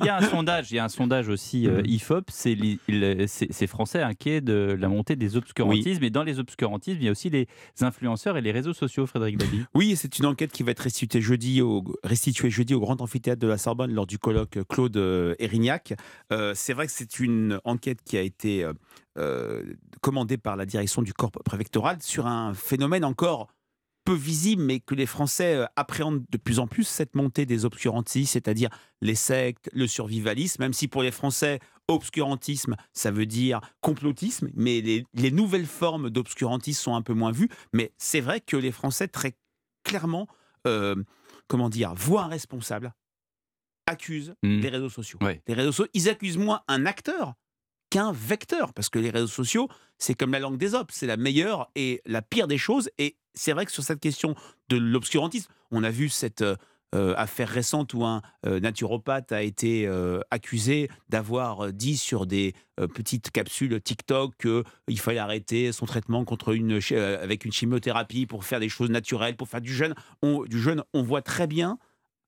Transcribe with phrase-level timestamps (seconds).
[0.00, 2.56] il y a un sondage, il y a un sondage aussi euh, IFOP, c'est
[3.26, 6.04] ces Français inquiets de la montée des obscurantismes.
[6.04, 7.46] Et dans les obscurantismes, il y a aussi les
[7.80, 9.66] influenceurs et les réseaux sociaux, Frédéric David.
[9.74, 13.40] Oui, c'est une enquête qui va être restituée jeudi, au, restituée jeudi au Grand Amphithéâtre
[13.40, 15.94] de la Sorbonne lors du colloque Claude euh, Erignac.
[16.32, 18.66] Euh, c'est vrai que c'est une enquête qui a été
[20.02, 23.48] commandée par la direction du corps préfectoral sur un phénomène encore
[24.06, 27.64] peu visible, mais que les Français euh, appréhendent de plus en plus cette montée des
[27.64, 28.70] obscurantistes, c'est-à-dire
[29.02, 34.80] les sectes, le survivalisme, même si pour les Français, obscurantisme, ça veut dire complotisme, mais
[34.80, 37.50] les, nouvelles formes d'obscurantisme sont un peu moins vues.
[37.72, 39.36] Mais c'est vrai que les Français, très
[39.84, 40.28] clairement,
[40.66, 40.94] euh,
[41.48, 42.94] comment dire, voient un responsable,
[43.86, 44.60] accusent mmh.
[44.60, 45.18] les réseaux sociaux.
[45.46, 47.34] Les réseaux sociaux, ils accusent moins un acteur
[47.90, 51.16] qu'un vecteur, parce que les réseaux sociaux, c'est comme la langue des hommes, c'est la
[51.16, 52.88] meilleure et la pire des choses.
[52.98, 54.34] Et c'est vrai que sur cette question
[54.68, 56.56] de l'obscurantisme, on a vu cette euh,
[56.94, 59.88] euh, affaire récente où un euh, naturopathe a été
[60.30, 62.54] accusé d'avoir dit sur des
[62.94, 68.60] petites capsules TikTok qu'il fallait arrêter son traitement contre une, avec une chimiothérapie pour faire
[68.60, 69.94] des choses naturelles, pour faire du jeûne.
[70.22, 71.78] On, du jeûne, on voit très bien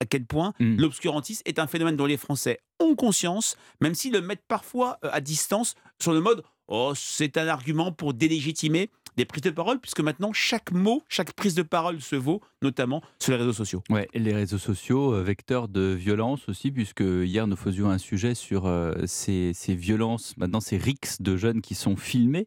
[0.00, 0.76] à quel point mmh.
[0.76, 5.20] l'obscurantisme est un phénomène dont les Français ont conscience, même s'ils le mettent parfois à
[5.20, 10.00] distance sur le mode Oh, c'est un argument pour délégitimer des prises de parole, puisque
[10.00, 13.82] maintenant, chaque mot, chaque prise de parole se vaut, notamment sur les réseaux sociaux.
[13.90, 17.98] Ouais, et les réseaux sociaux, euh, vecteurs de violence aussi, puisque hier, nous faisions un
[17.98, 22.46] sujet sur euh, ces, violences, maintenant ces rixes de jeunes qui sont filmés.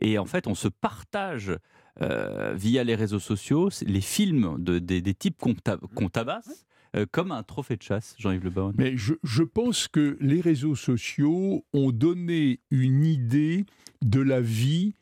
[0.00, 1.56] Et en fait, on se partage
[2.02, 6.66] euh, via les réseaux sociaux les films de, des, types qu'on tabasse.
[7.10, 8.72] comme un trophée de chasse, Jean-Yves Le Baron.
[8.76, 13.64] Mais je, je, pense que les réseaux sociaux ont donné une idée
[14.02, 15.01] de la vie euh,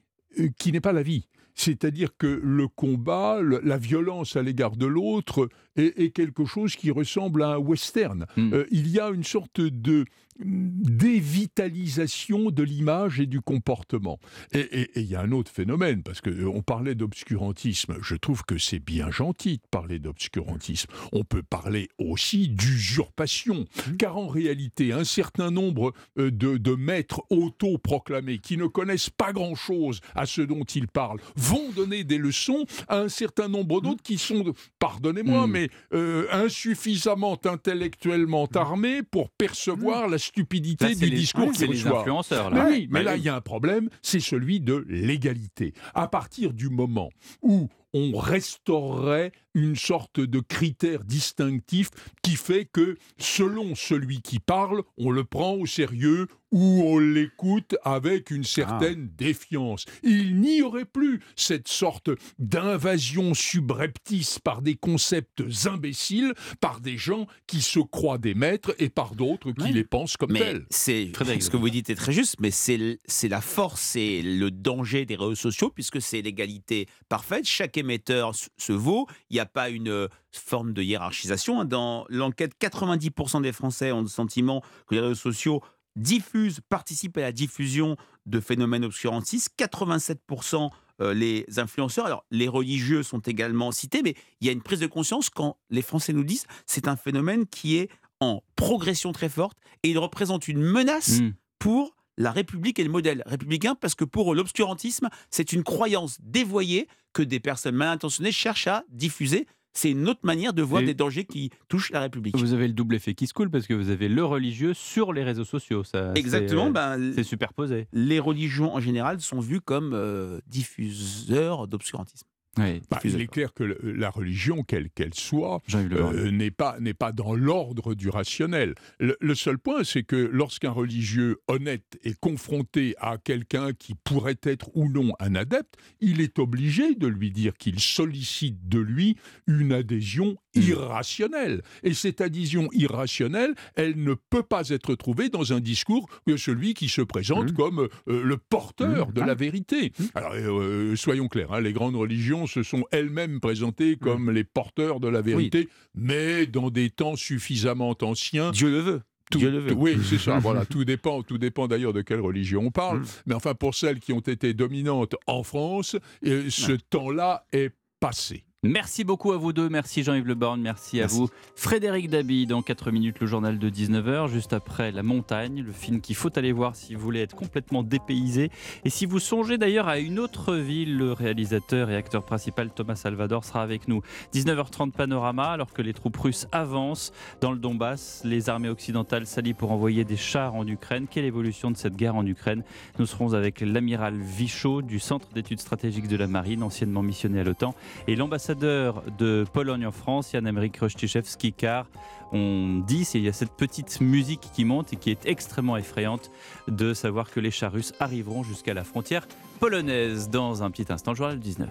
[0.58, 1.26] qui n'est pas la vie.
[1.54, 7.42] C'est-à-dire que le combat, la violence à l'égard de l'autre est, quelque chose qui ressemble
[7.42, 8.26] à un western.
[8.36, 8.54] Hmm.
[8.54, 10.06] Euh, il y a une sorte de
[10.44, 14.18] dévitalisation de l'image et du comportement.
[14.52, 18.58] Et il y a un autre phénomène, parce qu'on euh, parlait d'obscurantisme, je trouve que
[18.58, 20.90] c'est bien gentil de parler d'obscurantisme.
[21.12, 23.96] On peut parler aussi d'usurpation, mmh.
[23.98, 29.32] car en réalité, un certain nombre euh, de, de maîtres autoproclamés qui ne connaissent pas
[29.32, 33.82] grand-chose à ce dont ils parlent vont donner des leçons à un certain nombre mmh.
[33.82, 35.50] d'autres qui sont, pardonnez-moi, mmh.
[35.50, 41.98] mais euh, insuffisamment intellectuellement armés pour percevoir la stupidité des discours qu'ils reçoivent.
[41.98, 42.64] influenceurs, là.
[42.64, 45.74] Mais oui, mais là, il y a un problème, c'est celui de l'égalité.
[45.94, 47.10] À partir du moment
[47.42, 51.90] où on restaurerait une sorte de critère distinctif
[52.22, 57.76] qui fait que selon celui qui parle, on le prend au sérieux ou on l'écoute
[57.84, 59.14] avec une certaine ah.
[59.16, 59.84] défiance.
[60.02, 67.26] Il n'y aurait plus cette sorte d'invasion subreptice par des concepts imbéciles, par des gens
[67.46, 70.66] qui se croient des maîtres et par d'autres qui les pensent comme tels.
[70.70, 75.06] C'est ce que vous dites est très juste, mais c'est la force et le danger
[75.06, 77.44] des réseaux sociaux puisque c'est l'égalité parfaite.
[77.44, 79.06] Chaque émetteur se vaut.
[79.28, 81.64] Il n'y a pas une euh, forme de hiérarchisation.
[81.64, 85.62] Dans l'enquête, 90% des Français ont le sentiment que les réseaux sociaux
[85.96, 87.96] diffusent, participent à la diffusion
[88.26, 89.50] de phénomènes obscurantistes.
[89.58, 90.70] 87%
[91.00, 92.06] euh, les influenceurs.
[92.06, 95.56] Alors, les religieux sont également cités, mais il y a une prise de conscience quand
[95.70, 97.88] les Français nous disent c'est un phénomène qui est
[98.20, 101.32] en progression très forte et il représente une menace mmh.
[101.58, 106.18] pour la République et le modèle républicain parce que pour eux, l'obscurantisme, c'est une croyance
[106.22, 109.46] dévoyée que des personnes mal intentionnées cherchent à diffuser.
[109.72, 112.36] C'est une autre manière de voir des dangers qui touchent la République.
[112.36, 115.12] Vous avez le double effet qui se coule parce que vous avez le religieux sur
[115.12, 115.84] les réseaux sociaux.
[115.84, 116.66] Ça, Exactement.
[116.66, 117.86] C'est ben, superposé.
[117.92, 122.26] Les religions en général sont vues comme euh, diffuseurs d'obscurantisme.
[122.56, 127.34] Bah, il est clair que la religion, quelle qu'elle soit, euh, n'est pas, pas dans
[127.34, 128.74] l'ordre du rationnel.
[128.98, 134.70] Le, seul point, c'est que lorsqu'un religieux honnête est confronté à quelqu'un qui pourrait être
[134.74, 139.16] ou non un adepte, il est obligé de lui dire qu'il sollicite de lui
[139.46, 140.36] une adhésion.
[140.54, 141.62] Irrationnelle.
[141.82, 146.74] Et cette adhésion irrationnelle, elle ne peut pas être trouvée dans un discours de celui
[146.74, 147.54] qui se présente mm.
[147.54, 149.12] comme euh, le porteur mm.
[149.12, 149.92] de la vérité.
[150.14, 155.00] Alors, euh, soyons clairs, hein, les grandes religions se sont elles-mêmes présentées comme les porteurs
[155.00, 158.50] de la vérité, mais dans des temps suffisamment anciens.
[158.50, 159.00] Dieu le veut.
[159.30, 159.72] Dieu le veut.
[159.74, 160.38] Oui, c'est ça.
[160.40, 163.02] voilà, tout dépend, tout dépend d'ailleurs de quelle religion on parle.
[163.26, 165.96] Mais enfin, pour celles qui ont été dominantes en France,
[166.26, 168.44] euh, ce temps-là est passé.
[168.62, 169.70] Merci beaucoup à vous deux.
[169.70, 170.60] Merci Jean-Yves Le Borne.
[170.60, 171.30] Merci, à vous.
[171.54, 176.02] Frédéric Dabi, dans 4 minutes, le journal de 19h, juste après La Montagne, le film
[176.02, 178.50] qu'il faut aller voir si vous voulez être complètement dépaysé.
[178.84, 182.96] Et si vous songez d'ailleurs à une autre ville, le réalisateur et acteur principal Thomas
[182.96, 184.02] Salvador sera avec nous.
[184.34, 188.20] 19h30 panorama, alors que les troupes russes avancent dans le Donbass.
[188.26, 191.06] Les armées occidentales s'allient pour envoyer des chars en Ukraine.
[191.10, 192.62] Quelle évolution de cette guerre en Ukraine?
[192.98, 197.44] Nous serons avec l'amiral Vichot du Centre d'études stratégiques de la Marine, anciennement missionné à
[197.44, 197.74] l'OTAN,
[198.06, 201.86] et l'ambassadeur de Pologne en France, Jan-Emerick Rostiszewski, car
[202.32, 206.30] on dit, il y a cette petite musique qui monte et qui est extrêmement effrayante
[206.68, 209.26] de savoir que les chars russes arriveront jusqu'à la frontière
[209.58, 211.70] polonaise dans un petit instant, journal 19h.